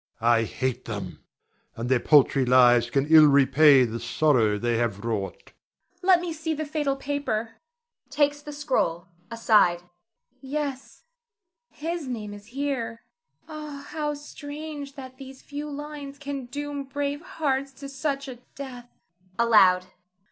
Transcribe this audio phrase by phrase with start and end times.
[0.23, 1.23] I hate them,
[1.75, 5.51] and their paltry lives can ill repay the sorrow they have wrought.
[5.99, 5.99] Zara.
[6.01, 7.57] Let me see the fatal paper.
[8.09, 9.83] [Takes the scroll; aside.]
[10.41, 11.03] Yes,
[11.69, 13.03] his name is here.
[13.47, 18.89] Ah, how strange that these few lines can doom brave hearts to such a death!
[19.37, 19.83] [_Aloud.